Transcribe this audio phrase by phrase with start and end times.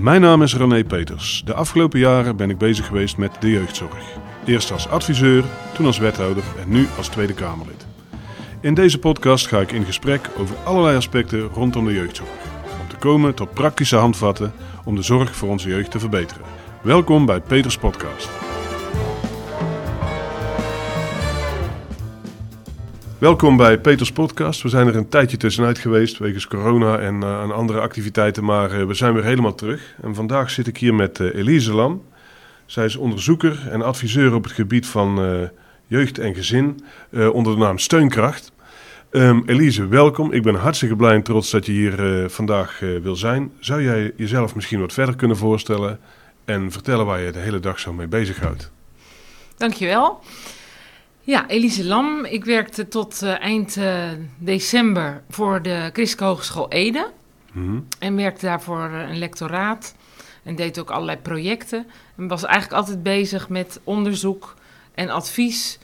[0.00, 1.42] Mijn naam is René Peters.
[1.44, 4.16] De afgelopen jaren ben ik bezig geweest met de jeugdzorg.
[4.44, 5.44] Eerst als adviseur,
[5.74, 7.86] toen als wethouder en nu als Tweede Kamerlid.
[8.60, 12.30] In deze podcast ga ik in gesprek over allerlei aspecten rondom de jeugdzorg.
[12.80, 14.52] Om te komen tot praktische handvatten
[14.84, 16.44] om de zorg voor onze jeugd te verbeteren.
[16.82, 18.37] Welkom bij Peters Podcast.
[23.18, 24.62] Welkom bij Peters Podcast.
[24.62, 28.86] We zijn er een tijdje tussenuit geweest wegens corona en, en andere activiteiten, maar uh,
[28.86, 29.94] we zijn weer helemaal terug.
[30.02, 32.04] En vandaag zit ik hier met uh, Elise Lam.
[32.66, 35.50] Zij is onderzoeker en adviseur op het gebied van
[35.86, 36.84] jeugd en gezin
[37.32, 38.52] onder de naam Steunkracht.
[39.10, 40.32] Um, Elise, welkom.
[40.32, 43.52] Ik ben hartstikke blij en trots dat je hier vandaag wil zijn.
[43.60, 46.00] Zou jij jezelf misschien wat verder kunnen voorstellen
[46.44, 48.70] en vertellen waar je de hele dag zo mee bezighoudt?
[49.56, 50.20] Dankjewel.
[51.28, 52.24] Ja, Elise Lam.
[52.24, 54.04] Ik werkte tot uh, eind uh,
[54.38, 57.10] december voor de Christelijke Hogeschool Ede.
[57.52, 57.86] Mm-hmm.
[57.98, 59.94] En werkte daarvoor een lectoraat.
[60.42, 61.86] En deed ook allerlei projecten.
[62.16, 64.54] En was eigenlijk altijd bezig met onderzoek
[64.94, 65.78] en advies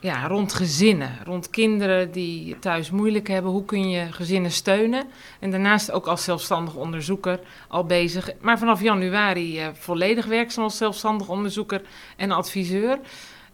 [0.00, 1.18] ja, rond gezinnen.
[1.24, 3.50] Rond kinderen die thuis moeilijk hebben.
[3.50, 5.04] Hoe kun je gezinnen steunen?
[5.38, 8.30] En daarnaast ook als zelfstandig onderzoeker al bezig.
[8.40, 11.82] Maar vanaf januari uh, volledig werkzaam als zelfstandig onderzoeker
[12.16, 12.98] en adviseur.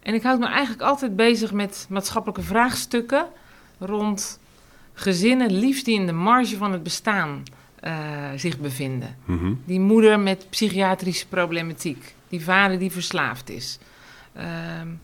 [0.05, 3.25] En ik houd me eigenlijk altijd bezig met maatschappelijke vraagstukken
[3.79, 4.39] rond
[4.93, 7.43] gezinnen, liefst die in de marge van het bestaan
[7.83, 7.93] uh,
[8.35, 9.15] zich bevinden.
[9.25, 9.61] Mm-hmm.
[9.65, 13.79] Die moeder met psychiatrische problematiek, die vader die verslaafd is.
[14.37, 14.43] Uh,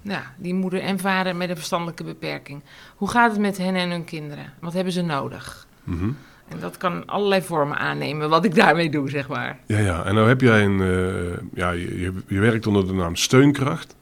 [0.01, 2.61] ja, die moeder en vader met een verstandelijke beperking.
[2.95, 4.53] Hoe gaat het met hen en hun kinderen?
[4.59, 5.67] Wat hebben ze nodig?
[5.83, 6.17] Mm-hmm.
[6.47, 9.59] En dat kan allerlei vormen aannemen, wat ik daarmee doe, zeg maar.
[9.65, 10.03] Ja, ja.
[10.03, 10.79] en nou heb jij een...
[10.79, 13.95] Uh, ja, je, je werkt onder de naam Steunkracht.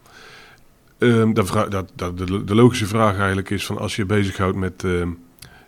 [0.99, 4.83] Um, dat, dat, dat de, de, logische vraag eigenlijk is van als je bezighoudt met
[4.83, 5.05] uh,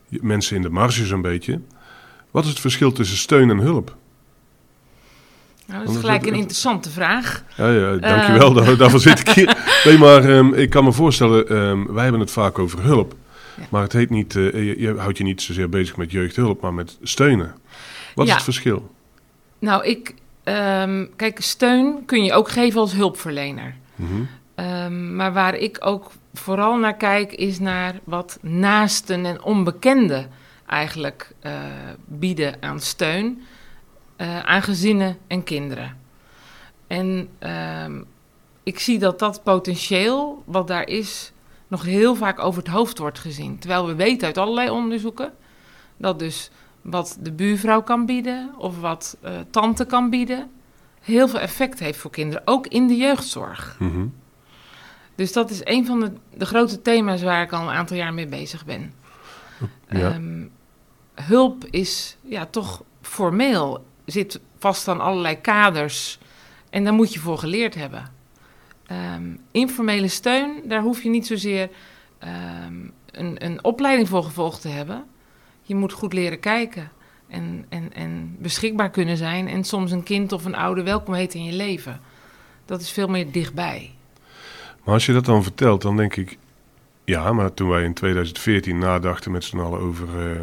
[0.09, 1.59] mensen in de marge zo'n beetje.
[2.31, 3.95] Wat is het verschil tussen steun en hulp?
[5.65, 7.43] Nou, dat is gelijk een interessante vraag.
[7.57, 8.57] Ja, ja dankjewel.
[8.57, 8.65] Uh.
[8.65, 9.57] Daar, daarvoor zit ik hier.
[9.83, 13.15] Nee, maar um, ik kan me voorstellen, um, wij hebben het vaak over hulp.
[13.57, 13.63] Ja.
[13.69, 16.73] Maar het heet niet, uh, je, je, houdt je niet zozeer bezig met jeugdhulp, maar
[16.73, 17.55] met steunen.
[18.15, 18.31] Wat ja.
[18.31, 18.91] is het verschil?
[19.59, 20.13] Nou, ik,
[21.15, 23.75] kijk, steun kun je ook geven als hulpverlener.
[23.95, 24.27] Mm-hmm.
[24.55, 30.29] Um, maar waar ik ook vooral naar kijk, is naar wat naasten en onbekenden
[30.65, 31.53] eigenlijk uh,
[32.05, 33.41] bieden aan steun
[34.17, 35.97] uh, aan gezinnen en kinderen.
[36.87, 37.29] En
[37.83, 38.05] um,
[38.63, 41.31] ik zie dat dat potentieel, wat daar is,
[41.67, 43.59] nog heel vaak over het hoofd wordt gezien.
[43.59, 45.33] Terwijl we weten uit allerlei onderzoeken
[45.97, 46.51] dat dus
[46.81, 50.51] wat de buurvrouw kan bieden of wat uh, tante kan bieden,
[51.01, 53.75] heel veel effect heeft voor kinderen, ook in de jeugdzorg.
[53.79, 54.13] Mm-hmm.
[55.15, 58.13] Dus dat is een van de, de, grote thema's waar ik al een aantal jaar
[58.13, 58.93] mee bezig ben.
[59.89, 60.15] Ja.
[60.15, 60.51] Um,
[61.13, 66.19] hulp is ja, toch formeel, zit vast aan allerlei kaders
[66.69, 68.11] en daar moet je voor geleerd hebben.
[69.15, 71.69] Um, informele steun, daar hoef je niet zozeer
[72.63, 75.05] um, een, een opleiding voor gevolgd te hebben.
[75.61, 76.91] Je moet goed leren kijken
[77.27, 81.39] en, en, en beschikbaar kunnen zijn en soms een kind of een ouder welkom heten
[81.39, 82.01] in je leven.
[82.65, 83.91] Dat is veel meer dichtbij.
[84.83, 86.37] Maar als je dat dan vertelt, dan denk ik...
[87.05, 90.41] Ja, maar toen wij in 2014 nadachten met z'n allen over uh,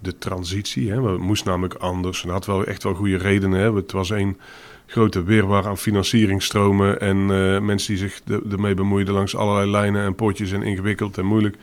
[0.00, 0.90] de transitie...
[0.90, 3.60] Hè, het moest namelijk anders en dat had wel echt wel goede redenen.
[3.60, 3.74] Hè.
[3.74, 4.38] Het was een
[4.86, 7.00] grote weerwaar aan financieringstromen...
[7.00, 8.20] en uh, mensen die zich
[8.50, 10.52] ermee bemoeiden langs allerlei lijnen en potjes...
[10.52, 11.56] en ingewikkeld en moeilijk...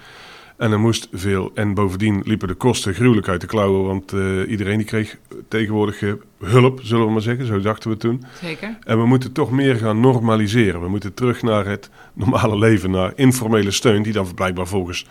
[0.57, 1.51] En er moest veel.
[1.53, 3.85] En bovendien liepen de kosten gruwelijk uit de klauwen.
[3.85, 7.45] Want uh, iedereen die kreeg tegenwoordig uh, hulp, zullen we maar zeggen.
[7.45, 8.23] Zo dachten we toen.
[8.41, 8.77] Zeker.
[8.83, 10.81] En we moeten toch meer gaan normaliseren.
[10.81, 12.91] We moeten terug naar het normale leven.
[12.91, 14.03] Naar informele steun.
[14.03, 15.05] Die dan blijkbaar volgens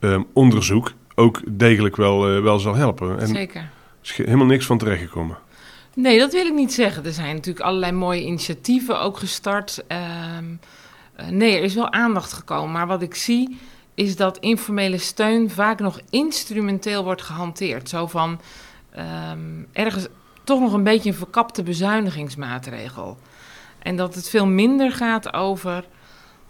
[0.00, 3.18] um, onderzoek ook degelijk wel, uh, wel zal helpen.
[3.18, 3.70] En Zeker.
[4.02, 5.38] is helemaal niks van terechtgekomen.
[5.94, 7.04] Nee, dat wil ik niet zeggen.
[7.04, 9.84] Er zijn natuurlijk allerlei mooie initiatieven ook gestart.
[10.38, 10.60] Um,
[11.30, 12.72] nee, er is wel aandacht gekomen.
[12.72, 13.58] Maar wat ik zie
[13.94, 17.88] is dat informele steun vaak nog instrumenteel wordt gehanteerd.
[17.88, 18.40] Zo van
[18.98, 20.06] um, ergens
[20.44, 23.18] toch nog een beetje een verkapte bezuinigingsmaatregel.
[23.78, 25.84] En dat het veel minder gaat over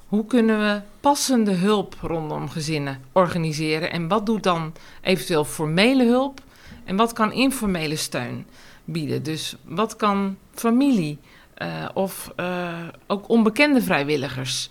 [0.06, 3.90] hoe kunnen we passende hulp rondom gezinnen organiseren.
[3.90, 6.40] En wat doet dan eventueel formele hulp
[6.84, 8.46] en wat kan informele steun
[8.84, 9.22] bieden.
[9.22, 11.18] Dus wat kan familie
[11.58, 12.72] uh, of uh,
[13.06, 14.70] ook onbekende vrijwilligers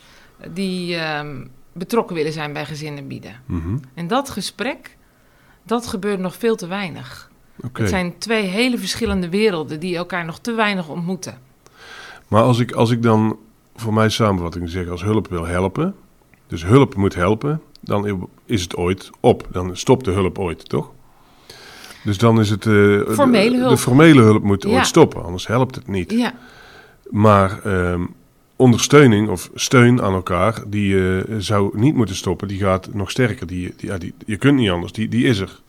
[0.53, 0.95] die.
[0.95, 1.21] Uh,
[1.73, 3.35] betrokken willen zijn bij gezinnen bieden.
[3.45, 3.79] Mm-hmm.
[3.93, 4.97] En dat gesprek,
[5.63, 7.29] dat gebeurt nog veel te weinig.
[7.57, 7.81] Okay.
[7.81, 11.37] Het zijn twee hele verschillende werelden die elkaar nog te weinig ontmoeten.
[12.27, 13.37] Maar als ik, als ik dan
[13.75, 15.95] voor mij samenvatting zeg, als hulp wil helpen,
[16.47, 19.47] dus hulp moet helpen, dan is het ooit op.
[19.51, 20.91] Dan stopt de hulp ooit, toch?
[22.03, 22.65] Dus dan is het...
[22.65, 23.69] Uh, formele hulp.
[23.69, 26.11] De, formele hulp moet ooit stoppen, anders helpt het niet.
[26.11, 26.33] Ja.
[27.09, 28.13] Maar um,
[28.61, 32.47] ondersteuning of steun aan elkaar, die uh, zou niet moeten stoppen.
[32.47, 33.47] Die gaat nog sterker.
[33.47, 35.59] Die, die, ja, die, je kunt niet anders, die, die is er.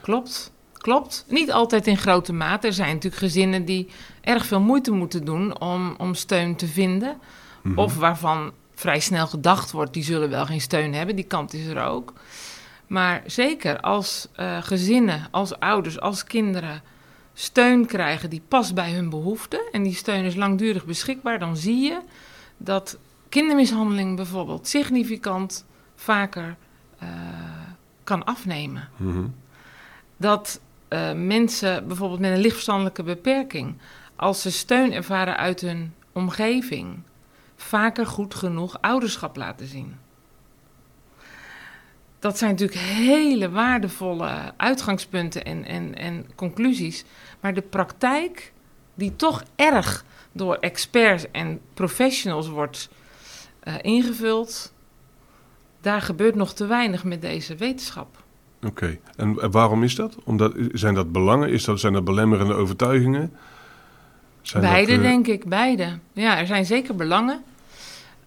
[0.00, 1.24] Klopt, klopt.
[1.28, 2.66] Niet altijd in grote mate.
[2.66, 3.88] Er zijn natuurlijk gezinnen die
[4.20, 7.18] erg veel moeite moeten doen om, om steun te vinden.
[7.62, 7.78] Mhm.
[7.78, 11.16] Of waarvan vrij snel gedacht wordt, die zullen wel geen steun hebben.
[11.16, 12.12] Die kant is er ook.
[12.86, 16.82] Maar zeker als uh, gezinnen, als ouders, als kinderen
[17.34, 21.78] steun krijgen die past bij hun behoeften en die steun is langdurig beschikbaar, dan zie
[21.78, 22.00] je
[22.56, 22.98] dat
[23.28, 26.56] kindermishandeling bijvoorbeeld significant vaker
[27.02, 27.08] uh,
[28.04, 28.88] kan afnemen.
[28.96, 29.26] Mhm.
[30.16, 33.76] Dat uh, mensen bijvoorbeeld met een lichtverstandelijke beperking,
[34.16, 36.98] als ze steun ervaren uit hun omgeving,
[37.56, 39.96] vaker goed genoeg ouderschap laten zien.
[42.20, 47.04] Dat zijn natuurlijk hele waardevolle uitgangspunten en, en, en conclusies.
[47.40, 48.52] Maar de praktijk,
[48.94, 52.88] die toch erg door experts en professionals wordt
[53.64, 54.72] uh, ingevuld,
[55.80, 58.22] daar gebeurt nog te weinig met deze wetenschap.
[58.66, 60.16] Oké, en waarom is dat?
[60.24, 61.50] Omdat, zijn dat belangen?
[61.50, 63.32] Is dat, zijn dat belemmerende overtuigingen?
[64.42, 65.10] Zijn beide, dat, uh...
[65.10, 65.98] denk ik, beide.
[66.12, 67.42] Ja, er zijn zeker belangen.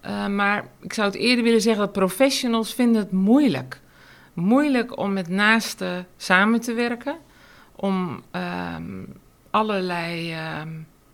[0.05, 3.81] Uh, maar ik zou het eerder willen zeggen dat professionals vinden het moeilijk.
[4.33, 7.17] Moeilijk om met naasten samen te werken.
[7.75, 8.75] Om uh,
[9.49, 10.61] allerlei uh,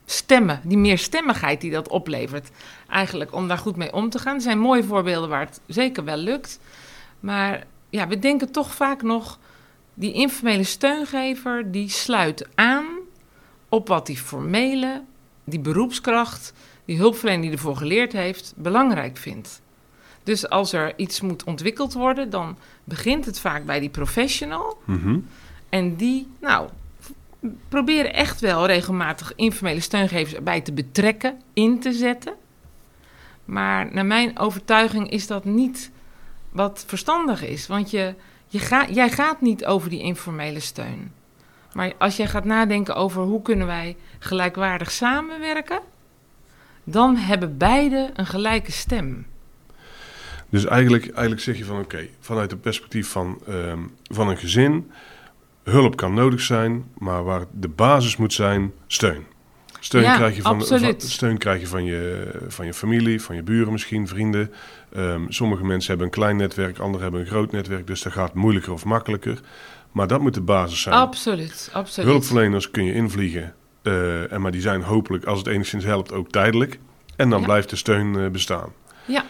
[0.06, 2.50] stemmen, die meerstemmigheid die dat oplevert,
[2.90, 4.36] eigenlijk om daar goed mee om te gaan.
[4.36, 6.60] Er zijn mooie voorbeelden waar het zeker wel lukt.
[7.20, 9.40] Maar ja, we denken toch vaak nog,
[9.94, 12.86] die informele steungever, die sluit aan
[13.70, 15.04] op wat die formele,
[15.44, 16.54] die beroepskracht,
[16.86, 19.62] die hulpverlener die ervoor geleerd heeft, belangrijk vindt.
[20.30, 24.82] Dus als er iets moet ontwikkeld worden, dan begint het vaak bij die professional.
[24.86, 25.28] Mm
[25.70, 26.70] En die, nou,
[27.70, 32.34] proberen echt wel regelmatig informele steungevers erbij te betrekken, in te zetten.
[33.46, 35.92] Maar naar mijn overtuiging is dat niet
[36.50, 37.68] wat verstandig is.
[37.68, 38.16] Want je,
[38.48, 41.12] je ga, jij gaat niet over die informele steun.
[41.74, 45.80] Maar als jij gaat nadenken over hoe kunnen wij gelijkwaardig samenwerken,
[46.84, 49.26] dan hebben beide een gelijke stem.
[50.50, 54.92] Dus eigenlijk, eigenlijk zeg je van oké, vanuit het perspectief van, ehm, van een gezin,
[55.64, 59.26] hulp kan nodig zijn, maar waar de basis moet zijn, steun.
[59.80, 63.44] Steun, krijg, je van, van, steun krijg je van je, van je familie, van je
[63.44, 64.52] buren misschien, vrienden.
[64.98, 68.34] Um, sommige mensen hebben een klein netwerk, anderen hebben een groot netwerk, dus dat gaat
[68.34, 69.40] moeilijker of makkelijker.
[69.92, 70.96] Maar dat moet de basis zijn.
[70.96, 72.10] Absoluut, absoluut.
[72.10, 73.54] Hulpverleners kun je invliegen,
[73.84, 76.80] uh, en maar die zijn hopelijk, als het enigszins helpt, ook tijdelijk.
[77.16, 78.70] En dan blijft de steun uh, bestaan.
[79.06, 79.26] Ja.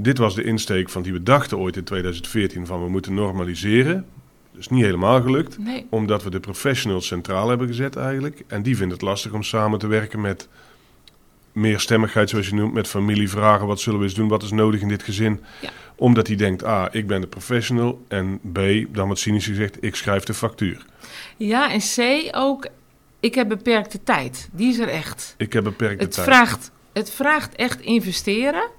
[0.00, 4.06] Dit was de insteek van die we dachten ooit in 2014 van we moeten normaliseren.
[4.50, 5.86] Dat is niet helemaal gelukt, nee.
[5.90, 8.42] omdat we de professionals centraal hebben gezet eigenlijk.
[8.46, 10.48] En die vinden het lastig om samen te werken met
[11.52, 14.50] meer stemmigheid, zoals je noemt, met familie vragen wat zullen we eens doen, wat is
[14.50, 15.40] nodig in dit gezin.
[15.60, 15.70] Ja.
[15.96, 18.58] Omdat hij denkt, A, ik ben de professional en B,
[18.88, 20.84] dan wat cynisch gezegd, ik schrijf de factuur.
[21.36, 22.66] Ja, en C ook,
[23.20, 24.48] ik heb beperkte tijd.
[24.52, 25.34] Die is er echt.
[25.38, 26.26] Ik heb beperkte het tijd.
[26.26, 28.76] Vraagt, het vraagt echt investeren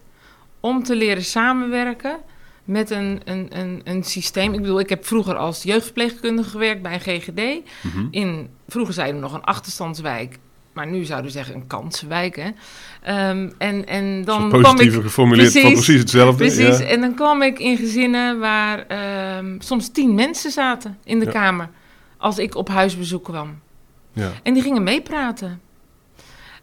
[0.59, 2.17] om te leren samenwerken
[2.63, 4.53] met een, een, een, een systeem.
[4.53, 7.41] Ik bedoel, ik heb vroeger als jeugdverpleegkundige gewerkt bij een GGD.
[7.81, 8.07] Mm -hmm.
[8.11, 10.37] In, vroeger zeiden we nog een achterstandswijk.
[10.73, 12.35] Maar nu zouden we zeggen een kanswijk.
[12.35, 12.47] Hè?
[13.29, 16.45] Um, en, en dan positiever ik, geformuleerd precies, van precies hetzelfde.
[16.45, 16.85] Precies, ja.
[16.85, 18.85] en dan kwam ik in gezinnen waar
[19.37, 21.31] um, soms tien mensen zaten in de Ja.
[21.31, 21.69] kamer.
[22.17, 23.59] Als ik op huisbezoek kwam.
[24.13, 24.31] Ja.
[24.43, 25.61] En die gingen meepraten.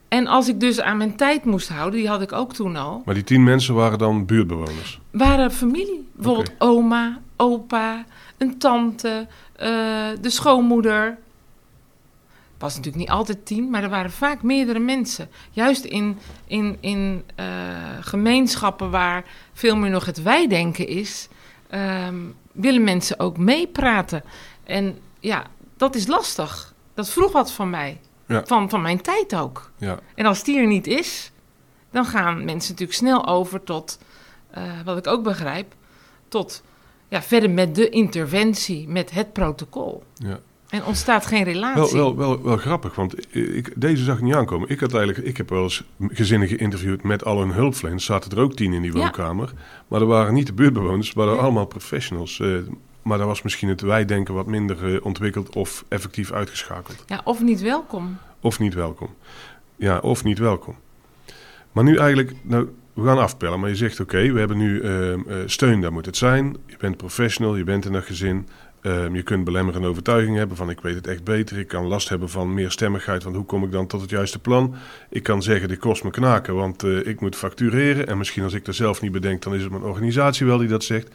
[0.09, 3.03] En als ik dus aan mijn tijd moest houden, die had ik ook toen al,
[3.05, 5.01] Maar die tien mensen waren dan buurtbewoners.
[5.11, 6.09] waren familie.
[6.13, 8.05] Bijvoorbeeld oma, opa,
[8.39, 9.69] een tante, eh,
[10.21, 11.19] de schoonmoeder.
[12.59, 15.29] was natuurlijk niet altijd tien, maar er waren vaak meerdere mensen.
[15.51, 17.47] Juist in, in, in eh,
[18.01, 21.29] gemeenschappen waar veel meer nog het wij-denken is,
[21.69, 22.17] ehm,
[22.53, 24.23] willen mensen ook meepraten.
[24.65, 25.47] En ja,
[25.77, 26.75] dat is lastig.
[26.95, 28.01] Dat vroeg wat van mij.
[28.27, 28.43] Ja.
[28.47, 29.71] Van, van mijn tijd ook.
[29.77, 29.99] Ja.
[30.15, 31.33] En als die er niet is,
[31.91, 33.99] dan gaan mensen natuurlijk snel over tot,
[34.51, 35.75] eh, wat ik ook begrijp,
[36.29, 36.63] tot
[37.09, 40.03] ja, verder met de interventie, met het protocol.
[40.15, 40.39] Ja.
[40.69, 41.81] En ontstaat geen relatie.
[41.83, 44.69] Wel, wel, wel, wel grappig, want ik, deze zag ik niet aankomen.
[44.69, 48.05] Ik, had eigenlijk, ik heb wel eens gezinnen geïnterviewd met al hun hulpverleners.
[48.05, 48.99] Zaten er ook tien in die Ja.
[48.99, 49.53] woonkamer.
[49.89, 52.41] Maar er waren niet de buurtbewoners, maar er waren allemaal professionals.
[52.41, 52.49] Eh,
[53.07, 57.05] maar daar was misschien het wij-denken wat minder eh, ontwikkeld of effectief uitgeschakeld.
[57.07, 58.17] Ja, of niet welkom.
[58.41, 59.15] Of niet welkom.
[59.77, 60.77] Ja, of niet welkom.
[61.73, 63.61] Maar nu eigenlijk, nou, we gaan afpellen.
[63.61, 66.57] Maar je zegt, oké, we hebben nu ehm, eh, steun, daar moet het zijn.
[66.67, 68.49] Je bent professional, je bent in een gezin.
[68.81, 71.59] Ehm, je kunt belemmerende overtuigingen hebben van ik weet het echt beter.
[71.59, 74.39] Ik kan last hebben van meer stemmigheid, want hoe kom ik dan tot het juiste
[74.39, 74.75] plan?
[75.11, 78.07] Ik kan zeggen dit kost me knaken, want eh, ik moet factureren.
[78.07, 80.69] En misschien als ik dat zelf niet bedenk, dan is het mijn organisatie wel die
[80.69, 81.09] dat zegt.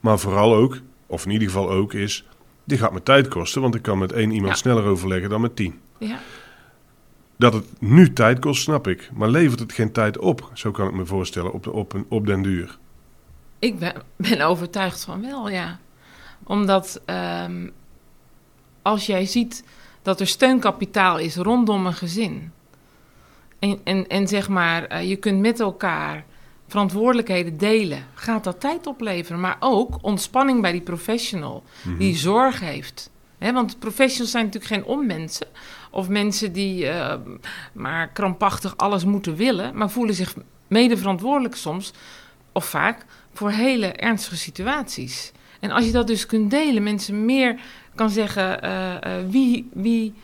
[0.00, 0.78] Maar vooral ook,
[1.12, 2.26] of in ieder geval ook, is
[2.64, 5.56] dit gaat me tijd kosten, want ik kan met één iemand sneller overleggen dan met
[5.56, 5.80] tien.
[5.98, 6.18] Ja.
[7.36, 9.10] Dat het nu tijd kost, snap ik.
[9.14, 10.50] Maar levert het geen tijd op?
[10.54, 12.78] Zo kan ik me voorstellen, op, op, op den duur.
[13.58, 15.80] Ik ben, ben overtuigd van wel, ja.
[16.44, 17.68] Omdat ehm,
[18.82, 19.64] als jij ziet
[20.02, 22.52] dat er steunkapitaal is rondom een gezin.
[23.58, 26.24] En, en, en zeg maar, uh, je kunt met elkaar
[26.72, 28.06] verantwoordelijkheden delen.
[28.14, 29.40] Gaat dat tijd opleveren.
[29.40, 31.62] Maar ook ontspanning bij die professional.
[31.62, 31.98] Mm -hmm.
[31.98, 33.10] Die zorg heeft.
[33.38, 35.46] He, want professionals zijn natuurlijk geen onmensen.
[35.90, 37.14] Of mensen die uh,
[37.72, 39.76] maar krampachtig alles moeten willen.
[39.76, 40.34] Maar voelen zich
[40.66, 41.92] mede verantwoordelijk soms.
[42.52, 45.32] Of vaak voor hele ernstige situaties.
[45.60, 47.60] En als je dat dus kunt delen, mensen meer
[47.94, 50.14] kan zeggen uh, uh, wie, wie,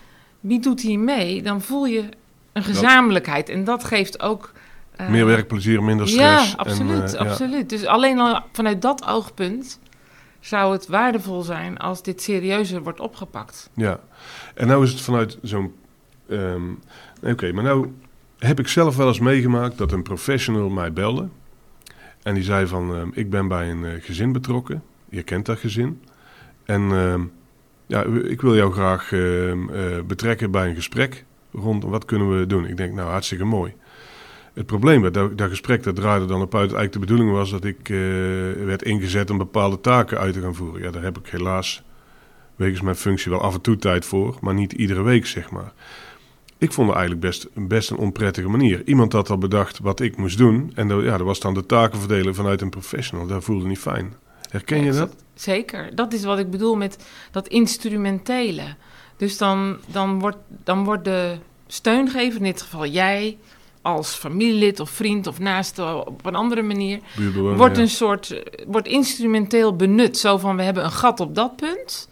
[0.41, 2.05] wie doet hier mee, dan voel je
[2.53, 3.49] een gezamenlijkheid.
[3.49, 4.53] En dat geeft ook.
[5.01, 6.51] Uh, meer werkplezier, minder stress.
[6.51, 7.15] Ja, absoluut.
[7.15, 7.71] En, absoluut.
[7.71, 7.77] Ja.
[7.77, 9.81] Dus alleen al vanuit dat oogpunt
[10.41, 13.71] zou het waardevol zijn als dit serieuzer wordt opgepakt.
[13.75, 14.01] Ja,
[14.55, 15.75] en nou is het vanuit zo'n.
[16.31, 16.79] Um,
[17.21, 17.93] Oké, okay, maar nou
[18.39, 21.29] heb ik zelf wel eens meegemaakt dat een professional mij belde.
[22.23, 24.83] En die zei van, uh, ik ben bij een uh, gezin betrokken.
[25.09, 26.03] Je kent dat gezin.
[26.65, 27.15] En uh,
[27.87, 29.11] ja, ik wil jou graag
[30.07, 32.67] betrekken bij een gesprek rond wat kunnen we doen.
[32.67, 33.75] Ik denk, nou, hartstikke mooi.
[34.59, 36.73] Het probleem werd, dat, dat gesprek dat draaide dan op uit.
[36.73, 37.89] Eigenlijk de bedoeling was dat ik
[38.65, 40.83] werd ingezet om bepaalde taken uit te gaan voeren.
[40.83, 41.83] Ja, daar heb ik helaas,
[42.57, 44.39] wegens mijn functie, wel af en toe tijd voor.
[44.41, 45.73] Maar niet iedere week, zeg maar.
[46.59, 48.83] Ik vond het eigenlijk best, best een onprettige manier.
[48.85, 50.73] Iemand had al bedacht wat ik moest doen.
[50.75, 53.27] En dat, ja, dat was dan de taken verdelen vanuit een professional.
[53.27, 54.15] Dat voelde niet fijn.
[54.51, 55.15] Herken je dat?
[55.35, 55.95] Zeker.
[55.95, 58.75] Dat is wat ik bedoel met dat instrumentele.
[59.17, 61.37] Dus dan, dan, wordt, dan wordt de
[61.67, 63.39] steungever, in dit geval jij,
[63.83, 67.01] als familielid of vriend of naaste op een andere manier,
[67.57, 70.19] wordt een soort wordt instrumenteel benut.
[70.19, 72.09] Zo van we hebben een gat op dat punt.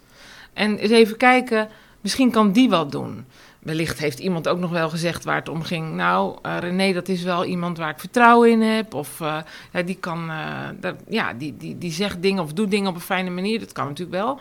[0.53, 1.69] En eens even kijken,
[2.01, 3.25] misschien kan die wat doen.
[3.59, 5.95] Wellicht heeft iemand ook nog wel gezegd waar het om ging.
[5.95, 8.93] Nou, uh, René, dat is wel iemand waar ik vertrouwen in heb.
[8.93, 9.37] Of uh,
[9.73, 12.95] ja, die kan, uh, dat, ja, die, die, die zegt dingen of doet dingen op
[12.95, 13.59] een fijne manier.
[13.59, 14.39] Dat kan natuurlijk wel.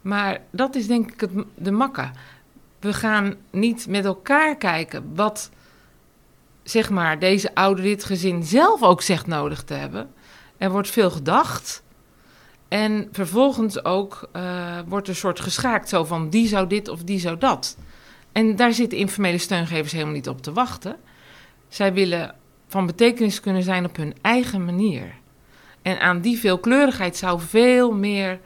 [0.00, 2.12] Maar dat is denk ik het, de makka.
[2.80, 5.50] We gaan niet met elkaar kijken wat,
[6.70, 10.10] zeg maar, deze ouder dit gezin zelf ook zegt nodig te hebben.
[10.56, 11.82] Er wordt veel gedacht.
[12.68, 14.30] En vervolgens ook
[14.86, 17.76] wordt er soort geschaakt zo van die zou dit of die zou dat.
[18.32, 20.96] En daar zitten informele steungevers helemaal niet op te wachten.
[21.68, 22.34] Zij willen
[22.68, 25.14] van betekenis kunnen zijn op hun eigen manier.
[25.82, 28.40] En aan die veelkleurigheid zou veel meer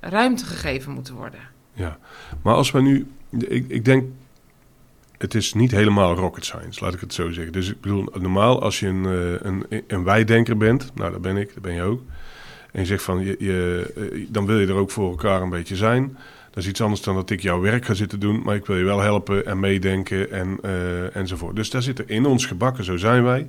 [0.00, 1.40] ruimte gegeven moeten worden.
[1.72, 1.98] Ja,
[2.42, 3.06] maar als we nu.
[3.30, 4.04] Ik, ik denk.
[5.18, 7.52] Het is niet helemaal rocket science, laat ik het zo zeggen.
[7.52, 9.04] Dus ik bedoel, normaal als je een,
[9.46, 12.02] een, een wijdenker bent, nou dat ben ik, dat ben je ook.
[12.72, 15.76] En je zegt van, je, je, dan wil je er ook voor elkaar een beetje
[15.76, 16.16] zijn.
[16.50, 18.76] Dat is iets anders dan dat ik jouw werk ga zitten doen, maar ik wil
[18.76, 21.56] je wel helpen en meedenken en, uh, enzovoort.
[21.56, 23.48] Dus daar zit er in ons gebakken, zo zijn wij.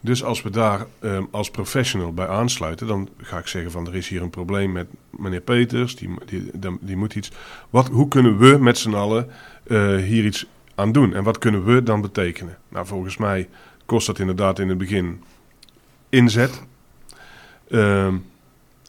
[0.00, 0.86] Dus als we daar
[1.30, 4.86] als professional bij aansluiten, dan ga ik zeggen van er is hier een probleem met
[5.10, 7.30] meneer Peters, die, die, die, moet iets.
[7.70, 9.28] Wat, hoe kunnen we met z'n allen
[10.04, 12.56] hier iets aan doen en wat kunnen we dan betekenen?
[12.68, 13.48] Nou, volgens mij
[13.86, 15.22] kost dat inderdaad in het begin
[16.08, 16.62] inzet
[17.68, 18.06] uh,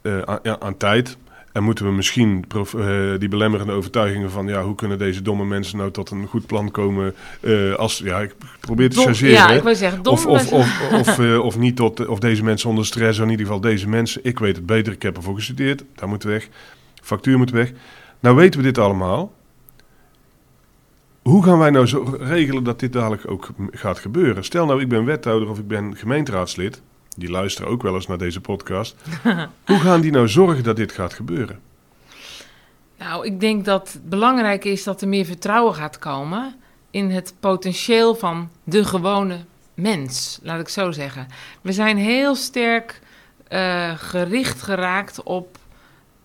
[0.03, 1.17] uh, aan, aan tijd.
[1.51, 4.47] En moeten we misschien uh, die belemmerende overtuigingen van...
[4.47, 7.15] ja, hoe kunnen deze domme mensen nou tot een goed plan komen...
[7.41, 9.33] Uh, als, ja, ik probeer te chargeren.
[9.33, 12.69] Ja, ik wil zeggen, dom of, of, of, of, of, niet tot, of deze mensen
[12.69, 13.19] onder stress...
[13.19, 15.83] in ieder geval deze mensen, ik weet het beter, ik heb ervoor gestudeerd...
[15.95, 16.47] daar moet weg,
[17.01, 17.71] factuur moet weg.
[18.19, 19.31] Nou weten we dit allemaal.
[21.29, 24.43] Hoe gaan wij nou zo regelen dat dit dadelijk ook gaat gebeuren?
[24.43, 26.81] Stel nou, ik ben wethouder of ik ben gemeenteraadslid
[27.17, 28.95] die luisteren ook wel eens naar deze podcast.
[29.65, 31.59] Hoe gaan die nou zorgen dat dit gaat gebeuren?
[32.97, 36.55] Nou, ik denk dat het belangrijk is dat er meer vertrouwen gaat komen
[36.91, 39.37] in het potentieel van de gewone
[39.73, 41.27] mens, laat ik zo zeggen.
[41.61, 43.01] We zijn heel sterk
[43.49, 45.57] uh, gericht geraakt op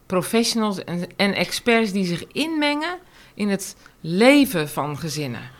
[0.06, 2.98] professionals en, en, experts die zich inmengen
[3.40, 5.50] in het leven van gezinnen.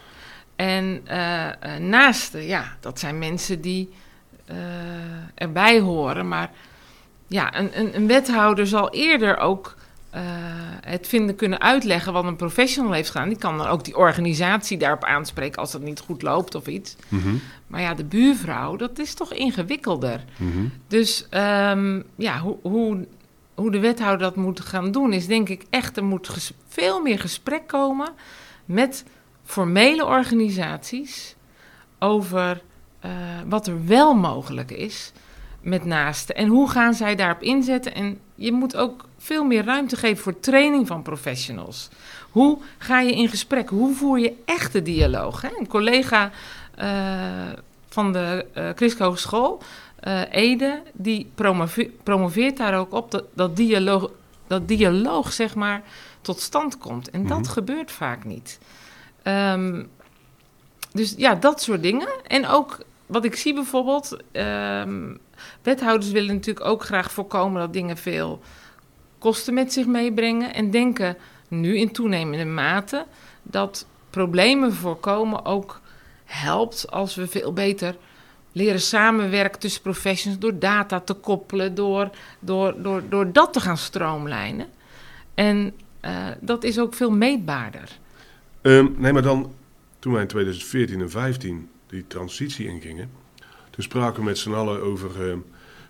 [0.57, 3.89] En uh, uh, naasten, ja, dat zijn mensen die
[4.51, 4.57] uh,
[5.35, 6.29] erbij horen.
[6.29, 6.51] Maar
[7.27, 9.77] ja, een, een, een, wethouder zal eerder ook
[10.15, 10.21] uh,
[10.81, 13.29] het vinden kunnen uitleggen wat een professional heeft gedaan.
[13.29, 16.97] Die kan dan ook die organisatie daarop aanspreken als dat niet goed loopt of iets.
[17.09, 17.41] Mm -hmm.
[17.67, 20.25] Maar ja, de buurvrouw, dat is toch ingewikkelder.
[20.37, 20.73] Mm -hmm.
[20.89, 23.07] Dus um, ja, hoe, hoe,
[23.61, 27.19] hoe de wethouder dat moet gaan doen, is denk ik echt, er moet veel meer
[27.19, 28.09] gesprek komen
[28.65, 29.05] met
[29.45, 31.37] formele organisaties
[31.99, 32.63] over
[33.05, 33.11] uh,
[33.47, 35.13] wat er wel mogelijk is
[35.61, 36.35] met naasten.
[36.35, 37.95] En hoe gaan zij daarop inzetten?
[37.95, 41.89] En je moet ook veel meer ruimte geven voor training van professionals.
[42.31, 43.69] Hoe ga je in gesprek?
[43.69, 45.43] Hoe voer je echte dialoog?
[45.43, 45.49] Hè?
[45.59, 46.31] Een collega
[46.79, 47.53] uh,
[47.89, 49.63] van de uh, Christelijke Hogeschool,
[50.05, 51.33] uh, Ede, die
[52.03, 54.11] promoveert daar ook op dat, dat, dialoog,
[54.47, 55.83] dat dialoog, zeg maar,
[56.21, 57.11] tot stand komt.
[57.11, 57.53] En dat mm -hmm.
[57.53, 58.59] gebeurt vaak niet.
[59.23, 59.91] Um,
[60.93, 62.09] dus ja, dat soort dingen.
[62.27, 65.19] En ook wat ik zie bijvoorbeeld, um,
[65.63, 68.41] wethouders willen natuurlijk ook graag voorkomen dat dingen veel
[69.19, 70.55] kosten met zich meebrengen.
[70.55, 71.17] En denken
[71.49, 73.07] nu in toenemende mate
[73.43, 75.81] dat problemen voorkomen ook
[76.25, 77.97] helpt als we veel beter
[78.53, 83.79] leren samenwerken tussen professionals door data te koppelen, door, door, door, door dat te gaan
[83.79, 84.67] stroomlijnen.
[85.35, 85.73] En
[86.05, 87.99] uh, dat is ook veel meetbaarder.
[88.63, 89.53] Um, nee, maar dan
[89.99, 93.11] toen wij in 2014 en 2015 die transitie ingingen,
[93.71, 95.35] toen spraken we met z'n allen over uh,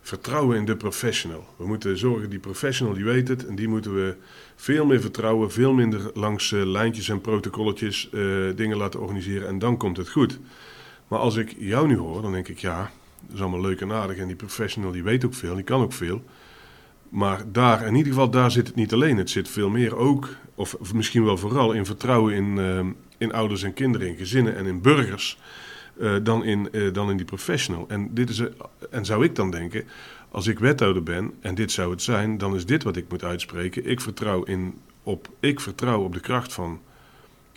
[0.00, 1.46] vertrouwen in de professional.
[1.56, 4.16] We moeten zorgen, die professional die weet het en die moeten we
[4.56, 9.58] veel meer vertrouwen, veel minder langs uh, lijntjes en protocolletjes uh, dingen laten organiseren en
[9.58, 10.38] dan komt het goed.
[11.10, 12.90] Maar als ik jou nu hoor, dan denk ik ja,
[13.20, 15.82] dat is allemaal leuk en aardig en die professional die weet ook veel, die kan
[15.82, 16.22] ook veel.
[17.08, 19.16] Maar daar, in ieder geval, daar zit het niet alleen.
[19.16, 22.80] Het zit veel meer ook, of, misschien wel vooral, in vertrouwen in, uh,
[23.18, 25.38] in ouders en kinderen, in gezinnen en in burgers,
[26.00, 27.84] uh, dan, in, uh, dan in die professional.
[27.88, 28.42] En, dit is,
[28.90, 29.84] en zou ik dan denken,
[30.28, 33.24] als ik wethouder ben, en dit zou het zijn, dan is dit wat ik moet
[33.24, 33.86] uitspreken.
[33.86, 36.80] Ik vertrouw, in, op, ik vertrouw op de kracht van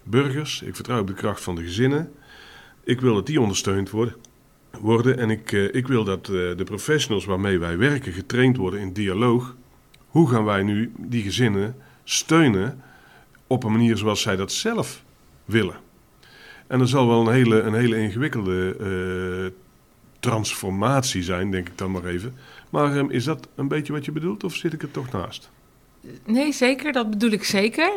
[0.04, 2.12] burgers, ik vertrouw op de kracht van de gezinnen.
[2.84, 4.16] Ik wil dat die ondersteund worden.
[4.80, 8.80] worden en ik, uh, ik wil dat uh, de professionals waarmee wij werken getraind worden
[8.80, 9.56] in dialoog.
[10.08, 12.82] Hoe gaan wij nu die gezinnen steunen
[13.48, 15.04] op een manier zoals zij dat zelf
[15.46, 15.76] willen?
[16.68, 19.52] En er zal wel een hele, een hele ingewikkelde uh,
[20.20, 22.36] transformatie zijn, denk ik dan maar even.
[22.70, 25.50] Maar um, is dat een beetje wat je bedoelt of zit ik er toch naast?
[26.26, 26.92] Nee, zeker.
[26.92, 27.92] Dat bedoel ik zeker.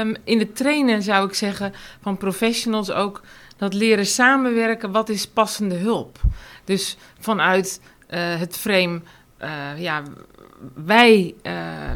[0.00, 1.72] Um, in het trainen zou ik zeggen
[2.02, 3.22] van professionals ook
[3.56, 4.90] dat leren samenwerken.
[4.92, 6.20] Wat is passende hulp?
[6.64, 9.00] Dus vanuit uh, het frame,
[9.42, 10.02] uh, ja,
[10.74, 11.52] wij uh,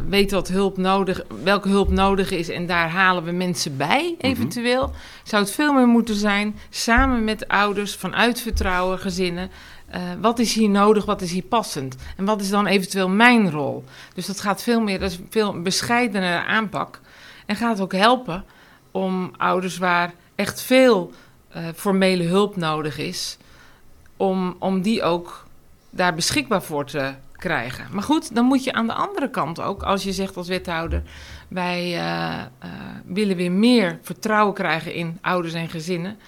[0.08, 4.86] weten wat hulp nodig, welke hulp nodig is en daar halen we mensen bij, eventueel.
[4.86, 5.00] Mm -hmm.
[5.22, 9.50] Zou het veel meer moeten zijn, samen met ouders, vanuit vertrouwen, gezinnen.
[9.94, 11.96] Uh, wat is hier nodig, wat is hier passend?
[12.16, 13.84] En wat is dan eventueel mijn rol?
[14.14, 17.00] Dus dat gaat veel meer, dat is veel bescheidenere aanpak.
[17.46, 18.44] En gaat ook helpen
[18.90, 21.12] om ouders waar echt veel
[21.56, 23.36] uh, formele hulp nodig is,
[24.16, 25.46] om, om die ook
[25.90, 27.86] daar beschikbaar voor te krijgen.
[27.92, 31.02] Maar goed, dan moet je aan de andere kant ook, als je zegt als wethouder,
[31.48, 32.70] wij uh, uh,
[33.04, 36.18] willen weer meer vertrouwen krijgen in ouders en gezinnen.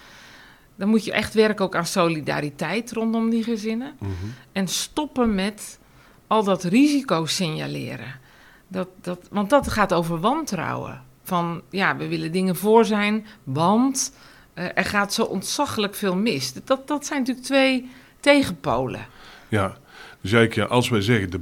[0.75, 3.93] Dan moet je echt werken ook aan solidariteit rondom die gezinnen.
[3.99, 4.33] Mm -hmm.
[4.51, 5.79] En stoppen met
[6.27, 8.19] al dat risico signaleren.
[8.67, 11.01] Dat, dat, want dat gaat over wantrouwen.
[11.23, 14.13] Van ja, we willen dingen voor zijn, want
[14.55, 16.53] uh, er gaat zo ontzaglijk veel mis.
[16.53, 17.89] Dat, dat zijn natuurlijk twee
[18.19, 19.05] tegenpolen.
[19.47, 19.77] Ja,
[20.21, 21.39] dus eigenlijk, ja, als wij zeggen, de,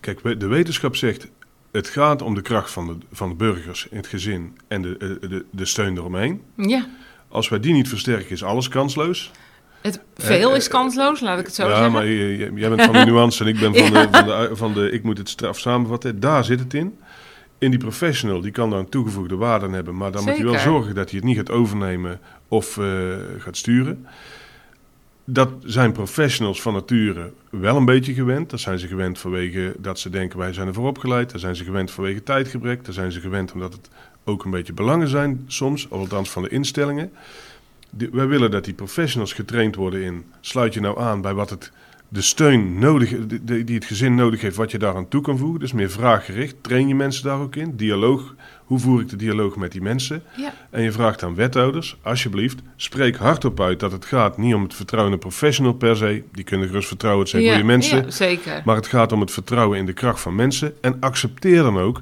[0.00, 1.28] kijk, de wetenschap zegt,
[1.70, 4.96] het gaat om de kracht van de, van de burgers in het gezin en de,
[5.20, 6.42] de, de steun eromheen.
[6.56, 6.86] Ja.
[7.28, 9.30] Als wij die niet versterken, is alles kansloos.
[9.80, 11.86] Het, veel is kansloos, laat ik het zo ja, zeggen.
[11.86, 12.06] Ja, maar
[12.58, 14.06] jij bent van de nuance en ik ben van, ja.
[14.06, 16.20] de, van, de, van de, ik moet het straf samenvatten.
[16.20, 16.98] Daar zit het in.
[17.58, 19.96] In die professional, die kan daar een toegevoegde waarde hebben.
[19.96, 20.42] Maar dan Zeker.
[20.42, 24.06] moet je wel zorgen dat hij het niet gaat overnemen of uh, gaat sturen.
[25.24, 28.50] Dat zijn professionals van nature wel een beetje gewend.
[28.50, 31.30] Dat zijn ze gewend vanwege dat ze denken wij zijn ervoor opgeleid.
[31.30, 32.84] Daar zijn ze gewend vanwege tijdgebrek.
[32.84, 33.88] Daar zijn ze gewend omdat het
[34.24, 37.12] ook een beetje belangen zijn soms, althans van de instellingen.
[38.12, 41.72] Wij willen dat die professionals getraind worden in sluit je nou aan bij wat het
[42.08, 45.60] de steun nodig, die, die het gezin nodig heeft, wat je daaraan toe kan voegen.
[45.60, 46.56] Dus meer vraaggericht.
[46.60, 47.76] Train je mensen daar ook in.
[47.76, 48.34] Dialoog.
[48.70, 50.22] Hoe voer ik de dialoog met die mensen?
[50.36, 50.52] Ja.
[50.70, 54.74] En je vraagt aan wethouders, alsjeblieft, spreek hardop uit dat het gaat niet om het
[54.74, 56.22] vertrouwen in een professional per se.
[56.32, 58.04] Die kunnen gerust vertrouwen, het zijn ja, goede mensen.
[58.04, 58.62] Ja, zeker.
[58.64, 60.74] Maar het gaat om het vertrouwen in de kracht van mensen.
[60.80, 62.00] En accepteer dan ook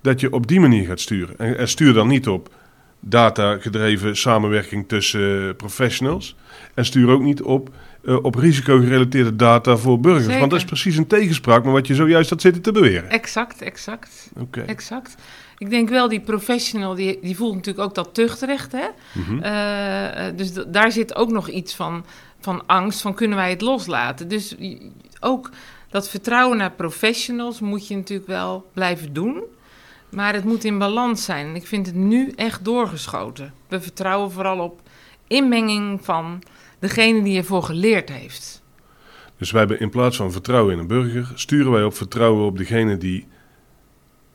[0.00, 1.38] dat je op die manier gaat sturen.
[1.38, 2.54] En, en stuur dan niet op
[3.00, 6.36] data-gedreven samenwerking tussen uh, professionals.
[6.74, 7.70] En stuur ook niet op
[8.02, 10.24] uh, op risicogerelateerde data voor burgers.
[10.24, 10.38] Zeker.
[10.38, 13.10] Want dat is precies een tegenspraak met wat je zojuist had zitten te beweren.
[13.10, 14.30] Exact, exact.
[14.36, 14.64] Okay.
[14.64, 15.16] exact.
[15.58, 18.72] Ik denk wel, die professional, die, die voelt natuurlijk ook dat tuchtrecht.
[18.72, 18.86] Hè?
[19.12, 19.42] Mm -hmm.
[19.42, 22.04] uh, dus daar zit ook nog iets van,
[22.40, 24.28] van angst, van kunnen wij het loslaten?
[24.28, 24.56] Dus
[25.20, 25.50] ook
[25.90, 29.42] dat vertrouwen naar professionals moet je natuurlijk wel blijven doen.
[30.08, 31.54] Maar het moet in balans zijn.
[31.54, 33.54] Ik vind het nu echt doorgeschoten.
[33.68, 34.80] We vertrouwen vooral op
[35.26, 36.42] inmenging van
[36.78, 38.62] degene die ervoor geleerd heeft.
[39.38, 42.58] Dus wij hebben in plaats van vertrouwen in een burger, sturen wij op vertrouwen op
[42.58, 43.26] degene die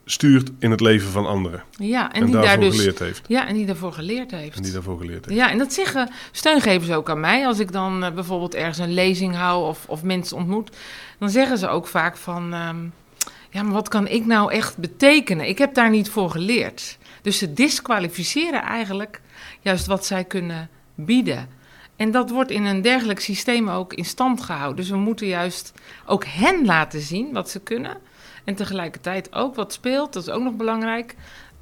[0.06, 1.64] stuurt in het leven van anderen.
[1.78, 3.22] Ja, en, die daarvoor daar dus, geleerd heeft.
[3.28, 4.56] Ja, en die daarvoor geleerd heeft.
[4.56, 5.38] En die daarvoor geleerd heeft.
[5.38, 7.48] Ja, en dat zeggen steungevers ook aan mij.
[7.48, 10.78] Als ik dan uh, bijvoorbeeld ergens een lezing hou of, of mensen ontmoet,
[11.20, 12.54] dan zeggen ze ook vaak van...
[12.54, 12.94] Um,
[13.50, 15.48] ja, maar wat kan ik nou echt betekenen?
[15.48, 16.98] Ik heb daar niet voor geleerd.
[17.22, 19.22] Dus ze disqualificeren eigenlijk
[19.60, 21.50] juist wat zij kunnen bieden.
[21.96, 24.76] En dat wordt in een dergelijk systeem ook in stand gehouden.
[24.76, 25.74] Dus we moeten juist
[26.06, 27.98] ook hen laten zien wat ze kunnen.
[28.44, 31.16] En tegelijkertijd ook wat speelt, dat is ook nog belangrijk.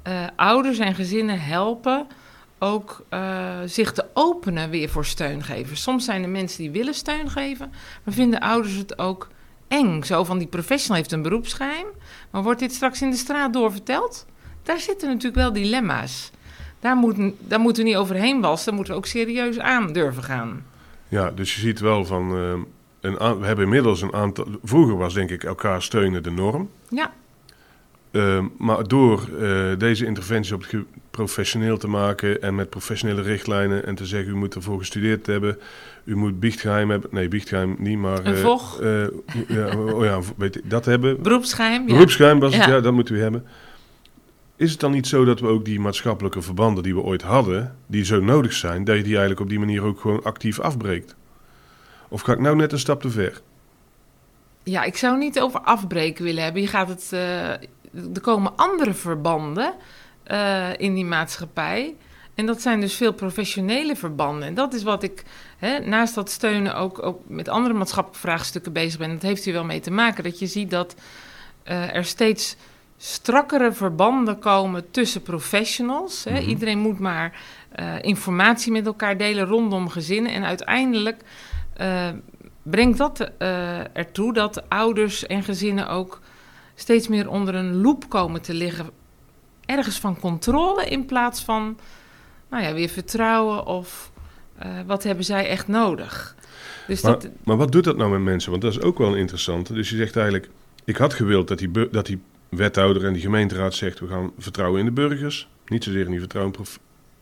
[0.08, 2.06] Uh, ouders en gezinnen helpen
[2.58, 5.82] ook uh, zich te openen weer voor steungevers.
[5.82, 7.72] Soms zijn er mensen die willen steun geven,
[8.04, 9.28] maar vinden ouders het ook
[9.68, 10.02] eng.
[10.02, 11.86] Zo van die professional heeft een beroepsgeheim,
[12.30, 14.26] maar wordt dit straks in de straat doorverteld?
[14.62, 16.30] Daar zitten natuurlijk wel dilemma's.
[16.80, 20.22] Daar, moet, daar moeten we niet overheen wassen, daar moeten we ook serieus aan durven
[20.22, 20.64] gaan.
[21.08, 22.36] Ja, dus je ziet wel van...
[22.36, 22.54] Uh,
[23.00, 24.46] een we hebben inmiddels een aantal...
[24.62, 26.70] Vroeger was denk ik elkaar steunen de norm.
[26.88, 27.12] Ja.
[28.12, 33.86] Uh, maar door uh, deze interventie op het professioneel te maken en met professionele richtlijnen
[33.86, 35.58] en te zeggen u moet ervoor gestudeerd hebben,
[36.04, 38.78] u moet biechtgeheim hebben, nee biechtgeheim niet, maar een vocht.
[39.48, 41.22] ja, oh ja, weet je, dat hebben.
[41.22, 41.88] Beroepsgeheim.
[41.88, 41.92] Ja.
[41.94, 42.70] Beroepsgeheim was het, ja.
[42.70, 43.44] ja, dat moeten we hebben.
[44.56, 47.76] Is het dan niet zo dat we ook die maatschappelijke verbanden die we ooit hadden,
[47.86, 51.16] die zo nodig zijn, dat je die eigenlijk op die manier ook gewoon actief afbreekt?
[52.10, 53.40] Of ga ik nou net een stap te ver?
[54.62, 56.62] Ja, ik zou niet over afbreken willen hebben.
[56.62, 57.48] Je gaat het, uh,
[58.14, 59.74] er komen andere verbanden
[60.26, 61.96] uh, in die maatschappij.
[62.34, 64.48] En dat zijn dus veel professionele verbanden.
[64.48, 65.24] En dat is wat ik,
[65.58, 69.10] hè, naast dat steunen, ook, ook met andere maatschappelijke vraagstukken bezig ben.
[69.12, 70.24] Dat heeft hier wel mee te maken.
[70.24, 70.94] Dat je ziet dat
[71.64, 72.56] uh, er steeds
[72.96, 76.24] strakkere verbanden komen tussen professionals.
[76.24, 76.30] Hè.
[76.30, 76.48] Mm -hmm.
[76.48, 77.40] Iedereen moet maar
[78.00, 80.32] informatie met elkaar delen rondom gezinnen.
[80.32, 81.22] En uiteindelijk
[82.62, 86.20] brengt dat uh, ertoe dat ouders en gezinnen ook
[86.74, 88.90] steeds meer onder een loep komen te liggen.
[89.66, 91.78] Ergens van controle in plaats van
[92.50, 94.10] nou ja, weer vertrouwen of
[94.86, 96.36] wat hebben zij echt nodig.
[96.86, 97.28] Dus maar, dat...
[97.44, 98.50] maar wat doet dat nou met mensen?
[98.50, 99.72] Want dat is ook wel een interessante.
[99.72, 100.50] Dus je zegt eigenlijk,
[100.84, 104.00] ik had gewild dat die, dat die wethouder en die gemeenteraad zegt...
[104.00, 105.48] we gaan vertrouwen in de burgers.
[105.66, 106.54] Niet zozeer in die vertrouwen...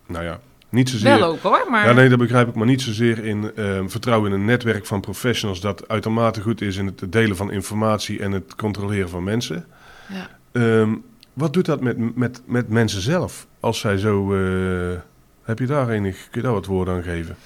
[0.07, 1.19] Nou ja, niet zozeer...
[1.19, 1.87] Wel ook hoor, maar...
[1.87, 2.55] Ja, nee, dat begrijp ik.
[2.55, 5.61] Maar niet zozeer in uh, vertrouwen in een netwerk van professionals...
[5.61, 9.67] dat uitermate goed is in het delen van informatie en het controleren van mensen.
[10.09, 10.29] Ja.
[10.53, 13.47] Um, wat doet dat met, met, met mensen zelf?
[13.61, 14.35] Als zij zo...
[14.35, 14.97] Uh,
[15.43, 16.17] heb je daar enig...
[16.17, 17.37] Kun je daar wat woorden aan geven?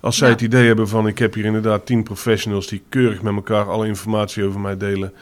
[0.00, 0.34] Als zij ja.
[0.34, 1.06] het idee hebben van...
[1.06, 2.66] ik heb hier inderdaad tien professionals...
[2.66, 5.12] die keurig met elkaar alle informatie over mij delen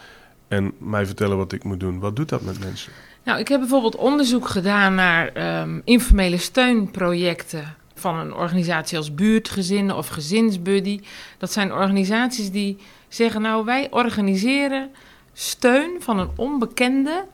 [0.48, 1.98] en mij vertellen wat ik moet doen.
[1.98, 2.92] Wat doet dat met mensen?
[3.25, 9.97] Nou, ik heb bijvoorbeeld onderzoek gedaan naar um, informele steunprojecten van een organisatie als Buurtgezinnen
[9.97, 11.01] of Gezinsbuddy.
[11.39, 14.91] Dat zijn organisaties die zeggen, nou wij organiseren
[15.33, 17.25] steun van een onbekende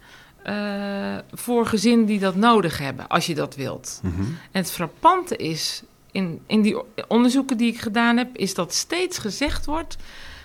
[0.47, 4.01] uh, voor gezinnen die dat nodig hebben, als je dat wilt.
[4.03, 4.39] Mm -hmm.
[4.51, 6.77] En het frappante is, in, in die
[7.09, 9.97] onderzoeken die ik gedaan heb, is dat steeds gezegd wordt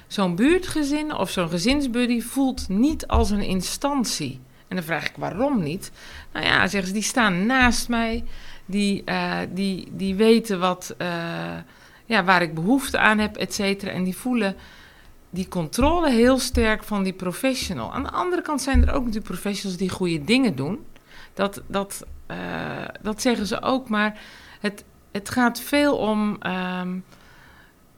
[0.07, 4.39] zo'n buurtgezin of zo'n gezinsbuddy voelt niet als een instantie.
[4.73, 5.91] En dan vraag ik waarom niet.
[6.31, 8.23] Nou ja, zeggen ze, die staan naast mij,
[8.65, 11.07] die, uh, die, die weten wat, uh,
[12.05, 13.91] ja, waar ik behoefte aan heb, et cetera.
[13.91, 14.55] En die voelen
[15.29, 17.93] die controle heel sterk van die professional.
[17.93, 20.85] Aan de andere kant zijn er ook natuurlijk professionals die goede dingen doen.
[21.33, 22.37] Dat, dat, uh,
[23.01, 24.19] dat zeggen ze ook, maar
[24.59, 26.37] het, het gaat veel om.
[26.79, 27.03] Um,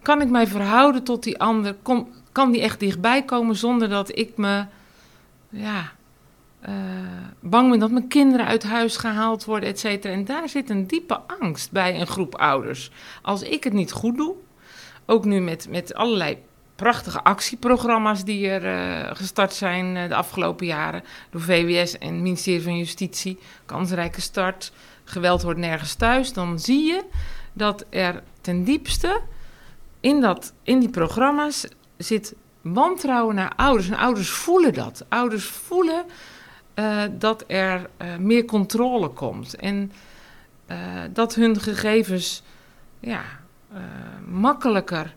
[0.01, 1.75] kan ik mij verhouden tot die ander?
[1.81, 4.65] Kom, kan die echt dichtbij komen zonder dat ik me
[5.49, 5.91] ja,
[6.69, 6.75] uh,
[7.39, 10.13] bang ben dat mijn kinderen uit huis gehaald worden, et cetera.
[10.13, 12.91] En daar zit een diepe angst bij een groep ouders.
[13.21, 14.35] Als ik het niet goed doe,
[15.05, 16.37] ook nu met, met allerlei
[16.75, 22.21] prachtige actieprogramma's die er uh, gestart zijn uh, de afgelopen jaren door VWS en het
[22.21, 24.71] ministerie van Justitie, kansrijke start,
[25.03, 27.03] geweld hoort nergens thuis, dan zie je
[27.53, 29.21] dat er ten diepste
[29.99, 33.89] in, dat, in die programma's zit wantrouwen naar ouders.
[33.89, 35.05] En ouders voelen dat.
[35.09, 36.05] Ouders voelen
[36.75, 39.55] uh, dat er uh, meer controle komt.
[39.55, 39.91] En
[40.67, 40.77] uh,
[41.13, 42.43] dat hun gegevens
[42.99, 43.21] ja,
[44.27, 45.15] makkelijker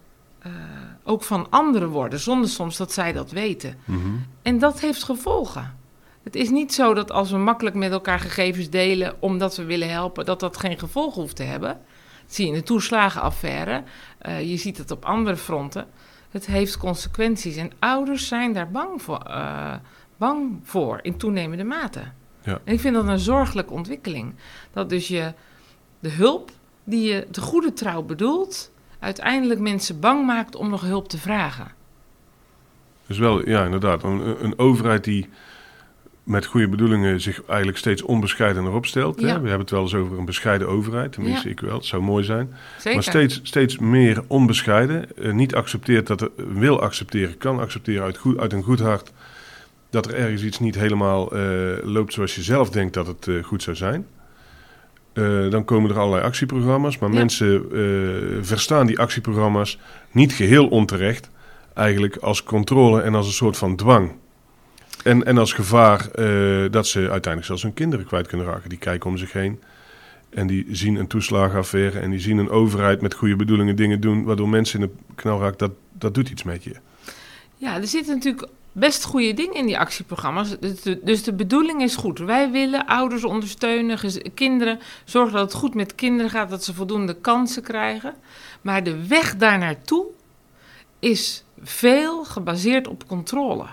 [1.02, 3.78] ook van anderen worden, zonder soms dat zij dat weten.
[3.84, 4.26] Mm -hmm.
[4.42, 5.76] En dat heeft gevolgen.
[6.22, 9.90] Het is niet zo dat als we makkelijk met elkaar gegevens delen omdat we willen
[9.90, 11.80] helpen, dat dat geen gevolgen hoeft te hebben.
[12.24, 13.82] Dat zie je in de toeslagenaffaire.
[14.42, 15.86] Je ziet het op andere fronten.
[16.30, 17.56] Het heeft consequenties.
[17.56, 19.22] En ouders zijn daar bang voor,
[20.18, 22.02] bang voor in toenemende mate.
[22.42, 22.60] Ja.
[22.64, 24.34] En ik vind dat een zorgelijke ontwikkeling.
[24.72, 25.32] Dat dus je
[25.98, 26.50] de hulp
[26.84, 31.76] die je de goede trouw bedoelt, uiteindelijk mensen bang maakt om nog hulp te vragen.
[33.06, 34.02] Dus wel, ja, inderdaad.
[34.02, 35.28] Een, een overheid die
[36.22, 39.20] met goede bedoelingen zich eigenlijk steeds onbescheidener opstelt.
[39.20, 39.26] Hè?
[39.26, 41.12] We hebben het wel eens over een bescheiden overheid.
[41.12, 41.74] Tenminste, ik wel.
[41.74, 42.54] Het zou mooi zijn.
[42.76, 42.92] Zeker.
[42.92, 45.08] Maar steeds, steeds meer onbescheiden.
[45.16, 49.12] Uh, niet accepteert dat er wil accepteren, kan accepteren uit, goed, uit een goed hart.
[49.90, 53.44] Dat er ergens iets niet helemaal uh, loopt zoals je zelf denkt dat het uh,
[53.44, 54.06] goed zou zijn.
[55.50, 56.98] dan komen er allerlei actieprogramma's.
[56.98, 57.66] Maar mensen
[58.46, 59.78] verstaan die actieprogramma's
[60.10, 61.30] niet geheel onterecht.
[61.74, 64.12] Eigenlijk als controle en als een soort van dwang.
[65.04, 66.08] En, en als gevaar
[66.70, 68.68] dat ze uiteindelijk zelfs hun kinderen kwijt kunnen raken.
[68.68, 69.58] Die kijken om zich heen
[70.30, 74.24] en die zien een toeslagenaffaire en die zien een overheid met goede bedoelingen dingen doen,
[74.24, 75.58] waardoor mensen in de knal raken.
[75.58, 76.74] Dat, dat doet iets met je.
[77.56, 78.48] Ja, er zitten natuurlijk
[78.78, 80.58] best goede dingen in die actieprogramma's.
[80.60, 82.18] Dus de, dus de bedoeling is goed.
[82.18, 83.98] Wij willen ouders ondersteunen,
[84.34, 88.14] kinderen, zorgen dat het goed met kinderen gaat, dat ze voldoende kansen krijgen.
[88.60, 90.06] Maar de weg daar naartoe
[90.98, 93.66] is veel gebaseerd op controle.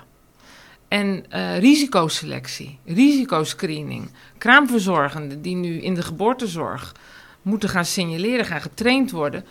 [0.88, 4.10] En uh, risicoselectie, risicoscreening.
[4.38, 6.96] Kraamverzorgenden die nu in de geboortezorg
[7.42, 9.46] moeten gaan signaleren, gaan getraind worden.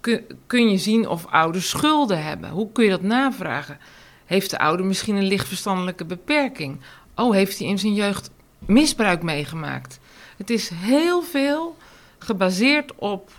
[0.00, 2.50] Kun, kun je zien of ouders schulden hebben?
[2.50, 3.78] Hoe kun je dat navragen?
[4.26, 6.80] Heeft de ouder misschien een lichtverstandelijke beperking?
[7.14, 9.98] Oh, heeft hij in zijn jeugd misbruik meegemaakt?
[10.36, 11.76] Het is heel veel
[12.18, 13.30] gebaseerd op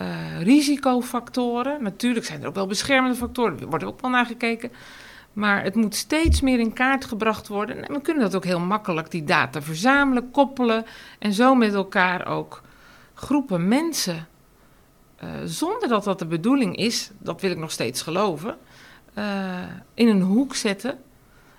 [0.00, 1.82] uh, risicofactoren.
[1.82, 4.72] Natuurlijk zijn er ook wel beschermende factoren, er wordt ook wel naar gekeken.
[5.32, 7.88] Maar het moet steeds meer in kaart gebracht worden.
[7.88, 10.84] En we kunnen dat ook heel makkelijk, die data verzamelen, koppelen
[11.18, 12.62] en zo met elkaar ook
[13.14, 14.28] groepen mensen,
[15.24, 18.56] uh, zonder dat dat de bedoeling is, dat wil ik nog steeds geloven,
[19.18, 19.62] uh,
[19.94, 20.98] in een hoek zetten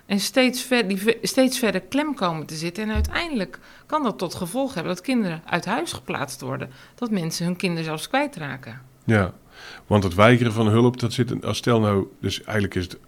[0.06, 2.84] en steeds, ver, die, steeds verder klem komen te zitten.
[2.84, 7.46] En uiteindelijk kan dat tot gevolg hebben dat kinderen uit huis geplaatst worden, dat mensen
[7.46, 8.80] hun kinderen zelfs kwijtraken.
[9.04, 9.34] Ja,
[9.86, 12.98] want het weigeren van hulp, dat zit, als stel nou, dus eigenlijk is het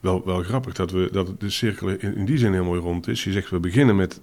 [0.00, 3.08] wel, wel grappig dat, we, dat de cirkel in, in die zin heel mooi rond
[3.08, 3.24] is.
[3.24, 4.20] Je zegt, we beginnen met,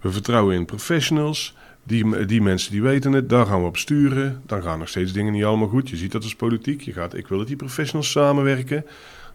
[0.00, 1.56] we vertrouwen in professionals.
[1.86, 4.42] Die, die mensen die weten het, daar gaan we op sturen.
[4.46, 5.88] Dan gaan nog steeds dingen niet allemaal goed.
[5.88, 6.80] Je ziet dat als politiek.
[6.80, 8.84] Je gaat, ik wil dat die professionals samenwerken.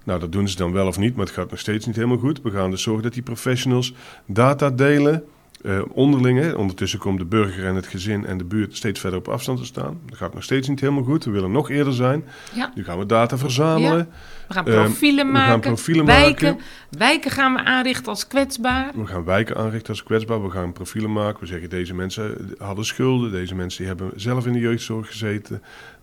[0.03, 2.17] Nou, dat doen ze dan wel of niet, maar het gaat nog steeds niet helemaal
[2.17, 2.41] goed.
[2.41, 3.93] We gaan dus zorgen dat die professionals
[4.25, 5.23] data delen.
[5.63, 9.27] Uh, onderling, ondertussen komt de burger en het gezin en de buurt steeds verder op
[9.27, 9.99] afstand te staan.
[10.05, 11.25] Dat gaat nog steeds niet helemaal goed.
[11.25, 12.23] We willen nog eerder zijn.
[12.53, 12.71] Ja.
[12.75, 13.97] Nu gaan we data verzamelen.
[13.97, 14.07] Ja.
[14.47, 15.45] We gaan profielen maken.
[15.45, 16.47] We gaan profielen wijken.
[16.47, 16.65] maken.
[16.89, 18.91] Wijken gaan we aanrichten als kwetsbaar.
[18.95, 20.43] We gaan wijken aanrichten als kwetsbaar.
[20.43, 21.39] We gaan profielen maken.
[21.39, 23.31] We zeggen deze mensen hadden schulden.
[23.31, 25.61] Deze mensen hebben zelf in de jeugdzorg gezeten.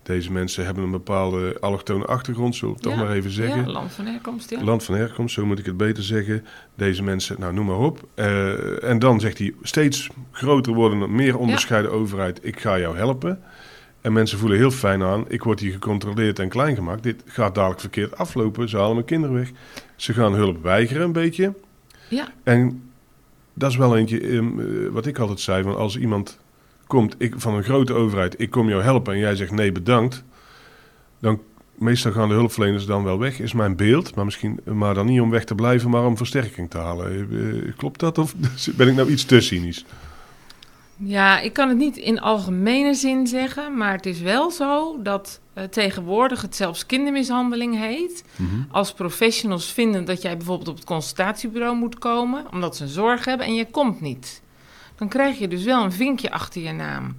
[0.09, 3.65] Deze mensen hebben een bepaalde allochtone achtergrond, zullen we toch maar even zeggen.
[3.65, 4.63] Ja, land van herkomst, ja.
[4.63, 6.45] Land van herkomst, zo moet ik het beter zeggen.
[6.75, 8.07] Deze mensen, nou noem maar op.
[8.15, 13.41] Uh, en dan zegt hij, steeds groter worden, meer onderscheiden overheid, ik ga jou helpen.
[14.01, 17.03] En mensen voelen heel fijn aan, ik word hier gecontroleerd en klein gemaakt.
[17.03, 19.51] Dit gaat dadelijk verkeerd aflopen, ze halen mijn kinderen weg.
[19.95, 21.53] Ze gaan hulp weigeren een beetje.
[22.07, 22.27] Ja.
[22.43, 22.91] En
[23.53, 26.39] dat is wel eentje, um, wat ik altijd zei, van als iemand
[26.89, 30.23] komt ik, van een grote overheid, ik kom jou helpen en jij zegt nee bedankt,
[31.19, 31.39] dan
[31.75, 34.15] meestal gaan de hulpverleners dan wel weg, is mijn beeld.
[34.15, 37.29] Maar, misschien, maar dan niet om weg te blijven, maar om versterking te halen.
[37.31, 38.35] Eh, klopt dat of
[38.77, 39.85] ben ik nou iets te cynisch?
[40.95, 45.39] Ja, ik kan het niet in algemene zin zeggen, maar het is wel zo dat
[45.57, 48.23] uh, tegenwoordig het zelfs kindermishandeling heet.
[48.35, 48.61] Mhm.
[48.71, 53.25] Als professionals vinden dat jij bijvoorbeeld op het consultatiebureau moet komen, omdat ze een zorg
[53.25, 54.41] hebben en je komt niet
[54.99, 57.17] dan krijg je dus wel een vinkje achter je naam.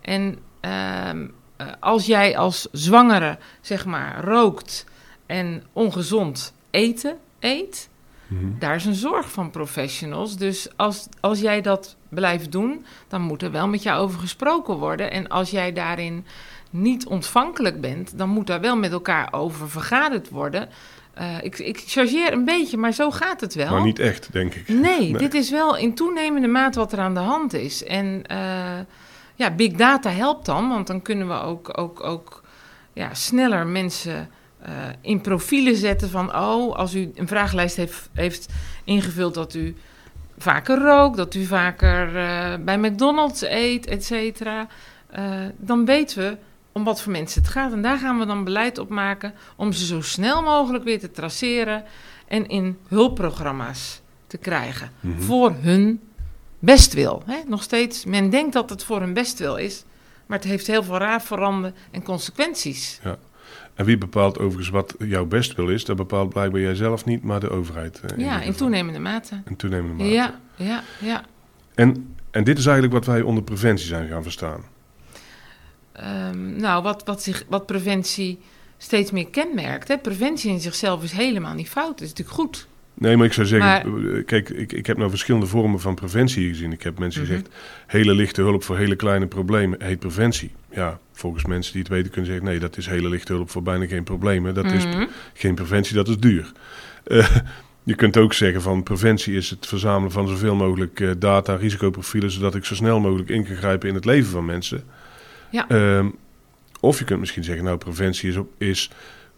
[0.00, 4.84] En ehm, eh, als jij als zwangere, zeg maar, rookt
[5.26, 7.88] en ongezond eten eet,
[8.26, 8.58] mhm.
[8.58, 10.36] daar is een zorg van professionals.
[10.36, 14.74] Dus als, als jij dat blijft doen, dan moet er wel met jou over gesproken
[14.74, 15.10] worden.
[15.10, 16.26] En als jij daarin
[16.70, 20.68] niet ontvankelijk bent, dan moet daar wel met elkaar over vergaderd worden.
[21.20, 23.70] Uh, ik, ik chargeer een beetje, maar zo gaat het wel.
[23.70, 24.68] Maar niet echt, denk ik.
[24.68, 27.84] Nee, dit is wel in toenemende mate wat er aan de hand is.
[27.84, 28.38] En uh,
[29.34, 32.42] ja, big data helpt dan, want dan kunnen we ook, ook, ook
[32.92, 34.30] ja, sneller mensen
[34.66, 34.68] uh,
[35.00, 36.36] in profielen zetten van...
[36.36, 38.48] oh, als u een vragenlijst heeft, heeft
[38.84, 39.76] ingevuld dat u
[40.38, 41.16] vaker rookt...
[41.16, 42.12] dat u vaker
[42.64, 44.66] bij McDonald's eet, et cetera...
[45.56, 46.36] dan weten we
[46.74, 47.72] om wat voor mensen het gaat.
[47.72, 51.10] En daar gaan we dan beleid op maken om ze zo snel mogelijk weer te
[51.10, 51.84] traceren
[52.26, 54.90] en in hulpprogramma's te krijgen.
[55.00, 55.20] Mhm.
[55.20, 56.00] Voor hun
[56.58, 57.22] bestwil.
[57.26, 57.36] Hè?
[57.46, 59.84] Nog steeds, men denkt dat het voor hun bestwil is,
[60.26, 63.00] maar het heeft heel veel raar veranderen en consequenties.
[63.04, 63.18] Ja.
[63.74, 67.22] En wie bepaalt overigens wat jouw best wil is, dat bepaalt blijkbaar jij zelf niet,
[67.22, 68.00] maar de overheid.
[68.04, 69.42] Uh, ja, in, toenemende mate.
[69.44, 70.14] In toenemende mate.
[70.14, 71.24] Ja, ja, ja.
[71.74, 74.64] En, en dit is eigenlijk wat wij onder preventie zijn gaan verstaan.
[76.30, 78.38] Um, nou, wat, wat, zich, wat preventie
[78.78, 79.88] steeds meer kenmerkt.
[79.88, 79.98] Hè?
[79.98, 81.88] Preventie in zichzelf is helemaal niet fout.
[81.88, 82.66] Dat is natuurlijk goed.
[82.94, 83.70] Nee, maar ik zou zeggen,
[84.16, 86.72] eh, kijk, ik, ik heb nou verschillende vormen van preventie gezien.
[86.72, 87.30] Ik heb mensen mhm.
[87.30, 87.48] gezegd,
[87.86, 90.52] hele lichte hulp voor hele kleine problemen heet preventie.
[90.70, 93.62] Ja, volgens mensen die het weten kunnen zeggen, nee, dat is hele lichte hulp voor
[93.62, 94.54] bijna geen problemen.
[94.54, 95.06] Dat is mhm.
[95.34, 96.52] geen preventie, dat is duur.
[97.06, 97.36] Uh,
[97.82, 102.30] je kunt ook zeggen van preventie is het verzamelen van zoveel mogelijk uh, data, risicoprofielen,
[102.30, 104.84] zodat ik zo snel mogelijk in kan grijpen in het leven van mensen.
[105.54, 105.66] Ja.
[105.68, 106.06] Uh,
[106.80, 108.90] of je kunt misschien zeggen, nou, preventie is, op, is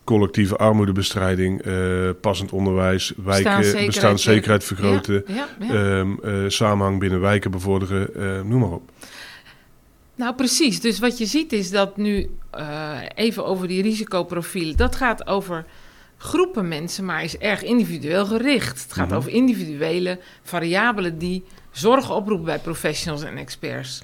[0.04, 5.24] collectieve armoedebestrijding, uh, passend onderwijs, wijken, bestaanszekerheid vergroten,
[5.60, 8.90] ehm, eh, samenhang binnen wijken bevorderen, uh, noem maar op.
[10.14, 10.80] Nou, precies.
[10.80, 12.30] Dus wat je ziet is dat nu
[13.14, 15.64] even over die risicoprofielen, dat gaat over
[16.16, 18.82] groepen mensen, maar is erg individueel gericht.
[18.82, 19.16] Het gaat mhm.
[19.16, 24.02] over individuele variabelen die zorgen oproepen bij professionals en experts.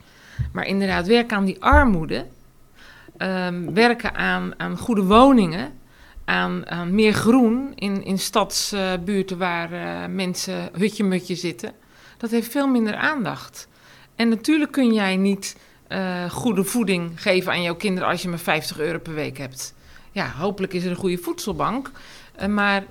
[0.52, 2.26] Maar inderdaad, werken aan die armoede,
[3.18, 5.72] um, werken aan, aan goede woningen,
[6.24, 11.72] aan, meer groen in, in stadsbuurten waar uh, mensen hutje-mutje zitten.
[12.16, 13.68] Dat heeft veel minder aandacht.
[14.16, 15.56] En natuurlijk kun jij niet
[15.88, 19.74] uh, goede voeding geven aan jouw kinderen als je maar 50 euro per week hebt.
[20.12, 21.90] Ja, hopelijk is er een goede voedselbank.
[22.40, 22.84] Uh, maar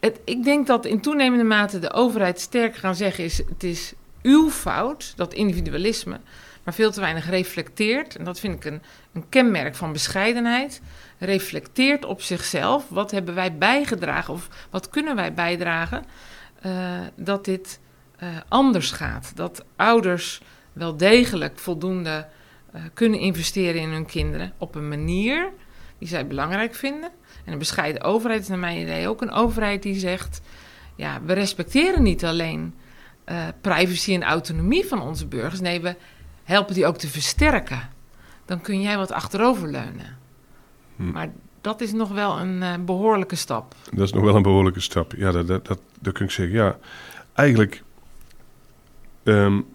[0.00, 3.38] het, ik denk dat in toenemende mate de overheid sterk gaan zeggen is...
[3.38, 6.20] het is uw fout, dat individualisme
[6.62, 8.16] maar veel te weinig reflecteert.
[8.16, 8.82] En dat vind ik een,
[9.12, 10.80] een kenmerk van bescheidenheid.
[11.18, 12.88] Reflecteert op zichzelf.
[12.88, 16.04] Wat hebben wij bijgedragen of wat kunnen wij bijdragen
[16.66, 17.80] uh, dat dit
[18.22, 19.32] uh, anders gaat?
[19.34, 20.40] Dat ouders
[20.72, 22.26] wel degelijk voldoende
[22.74, 25.50] uh, kunnen investeren in hun kinderen op een manier
[25.98, 27.10] die zij belangrijk vinden.
[27.44, 30.40] En een bescheiden overheid is naar mijn idee ook een overheid die zegt:
[30.96, 32.74] ja, we respecteren niet alleen
[33.60, 35.60] privacy en autonomie van onze burgers.
[35.60, 35.96] Nee, we
[36.44, 37.90] helpen die ook te versterken.
[38.44, 40.18] Dan kun jij wat achteroverleunen.
[40.96, 41.10] Hm.
[41.10, 41.28] Maar
[41.60, 43.74] dat is nog wel een uh, behoorlijke stap.
[43.92, 45.12] Dat is nog wel een behoorlijke stap.
[45.16, 46.56] Ja, dat, dat, dat, dat kun ik zeggen.
[46.56, 46.78] Ja,
[47.32, 47.82] eigenlijk
[49.22, 49.66] um,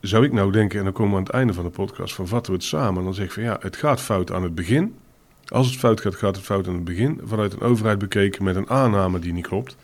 [0.00, 2.28] zou ik nou denken, en dan komen we aan het einde van de podcast, van
[2.28, 3.04] vatten we het samen.
[3.04, 4.98] Dan zeg ik van ja, het gaat fout aan het begin.
[5.48, 7.20] Als het fout gaat, gaat het fout aan het begin.
[7.24, 9.76] Vanuit een overheid bekeken met een aanname die niet klopt.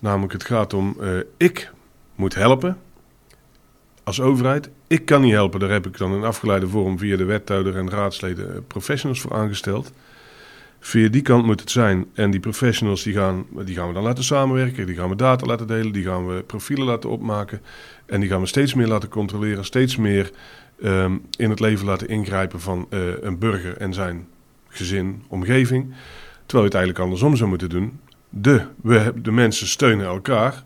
[0.00, 1.72] Namelijk, het gaat om, uh, ik
[2.14, 2.78] moet helpen
[4.04, 4.70] als overheid.
[4.86, 7.90] Ik kan niet helpen, daar heb ik dan in afgeleide vorm via de wethouder en
[7.90, 9.92] raadsleden eh, professionals voor aangesteld.
[10.80, 12.06] Via die kant moet het zijn.
[12.14, 15.46] En die professionals die gaan, die gaan we dan laten samenwerken, die gaan we data
[15.46, 17.60] laten delen, die gaan we profielen laten opmaken.
[18.06, 20.30] En die gaan we steeds meer laten controleren, steeds meer
[20.82, 24.26] um, in het leven laten ingrijpen van uh, een burger en zijn
[24.68, 25.82] gezin, omgeving.
[26.46, 28.00] Terwijl je het eigenlijk andersom zou moeten doen.
[28.28, 30.62] De, we, de mensen steunen elkaar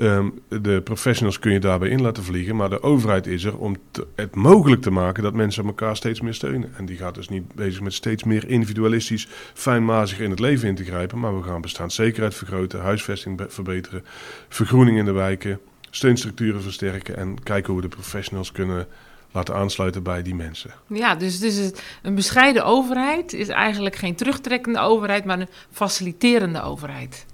[0.00, 3.76] Um, de professionals kun je daarbij in laten vliegen, maar de overheid is er om
[4.14, 6.72] het mogelijk te maken dat mensen elkaar steeds meer steunen.
[6.76, 10.74] En die gaat dus niet bezig met steeds meer individualistisch, fijnmazig in het leven in
[10.74, 14.04] te grijpen, maar we gaan bestaanszekerheid vergroten, huisvesting verbeteren,
[14.48, 18.86] vergroening in de wijken, steunstructuren versterken en kijken hoe we de professionals kunnen
[19.30, 20.70] laten aansluiten bij die mensen.
[20.86, 21.70] Ja, dus, dus
[22.02, 27.26] een bescheiden overheid is eigenlijk geen terugtrekkende overheid, maar een faciliterende overheid.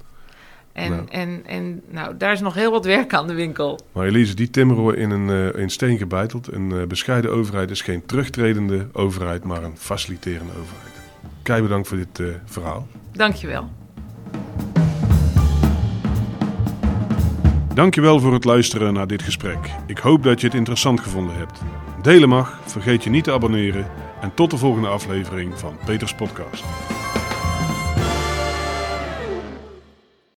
[0.73, 1.07] En, nou.
[1.09, 3.81] en, en nou, daar is nog heel wat werk aan de winkel.
[3.93, 6.53] Maar Elise, die timmeren we in een uh, in steen gebeiteld.
[6.53, 10.93] Een uh, bescheiden overheid is geen terugtredende overheid, maar een faciliterende overheid.
[11.43, 12.89] Kei bedankt voor dit uh, verhaal.
[13.13, 13.71] Dankjewel.
[17.75, 19.59] Dankjewel voor het luisteren naar dit gesprek.
[19.87, 21.61] Ik hoop dat je het interessant gevonden hebt.
[22.03, 23.87] Delen mag, vergeet je niet te abonneren
[24.21, 26.65] en tot de volgende aflevering van Peters Podcast.